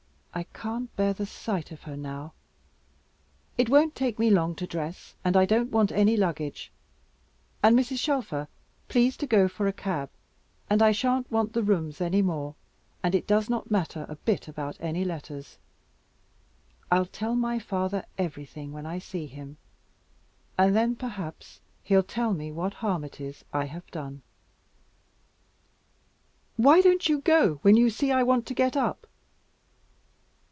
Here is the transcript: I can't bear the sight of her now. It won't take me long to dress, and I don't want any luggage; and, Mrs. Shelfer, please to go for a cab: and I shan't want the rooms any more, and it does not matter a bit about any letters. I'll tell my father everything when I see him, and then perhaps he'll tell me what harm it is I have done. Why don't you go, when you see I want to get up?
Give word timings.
I 0.33 0.43
can't 0.43 0.95
bear 0.95 1.11
the 1.11 1.25
sight 1.25 1.73
of 1.73 1.83
her 1.83 1.97
now. 1.97 2.33
It 3.57 3.67
won't 3.67 3.95
take 3.95 4.17
me 4.17 4.29
long 4.29 4.55
to 4.55 4.65
dress, 4.65 5.13
and 5.25 5.35
I 5.35 5.43
don't 5.43 5.71
want 5.73 5.91
any 5.91 6.15
luggage; 6.15 6.71
and, 7.61 7.77
Mrs. 7.77 7.99
Shelfer, 7.99 8.47
please 8.87 9.17
to 9.17 9.27
go 9.27 9.49
for 9.49 9.67
a 9.67 9.73
cab: 9.73 10.09
and 10.69 10.81
I 10.81 10.93
shan't 10.93 11.29
want 11.29 11.51
the 11.51 11.61
rooms 11.61 11.99
any 11.99 12.21
more, 12.21 12.55
and 13.03 13.13
it 13.13 13.27
does 13.27 13.49
not 13.49 13.69
matter 13.69 14.05
a 14.07 14.15
bit 14.15 14.47
about 14.47 14.77
any 14.79 15.03
letters. 15.03 15.57
I'll 16.89 17.05
tell 17.07 17.35
my 17.35 17.59
father 17.59 18.05
everything 18.17 18.71
when 18.71 18.85
I 18.85 18.99
see 18.99 19.27
him, 19.27 19.57
and 20.57 20.73
then 20.73 20.95
perhaps 20.95 21.59
he'll 21.83 22.03
tell 22.03 22.33
me 22.33 22.53
what 22.53 22.75
harm 22.75 23.03
it 23.03 23.19
is 23.19 23.43
I 23.51 23.65
have 23.65 23.85
done. 23.91 24.21
Why 26.55 26.79
don't 26.79 27.09
you 27.09 27.19
go, 27.19 27.55
when 27.63 27.75
you 27.75 27.89
see 27.89 28.13
I 28.13 28.23
want 28.23 28.45
to 28.47 28.53
get 28.53 28.77
up? 28.77 29.05